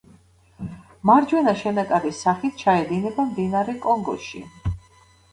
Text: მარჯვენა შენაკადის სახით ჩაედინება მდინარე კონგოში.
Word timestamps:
მარჯვენა 1.09 1.51
შენაკადის 1.59 2.21
სახით 2.27 2.57
ჩაედინება 2.61 3.25
მდინარე 3.33 3.75
კონგოში. 3.85 4.41